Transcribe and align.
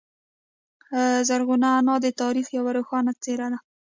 زرغونه 1.27 1.67
انا 1.79 1.95
د 2.01 2.07
تاریخ 2.21 2.47
یوه 2.57 2.71
روښانه 2.77 3.11
څیره 3.23 3.47
ده. 3.53 3.59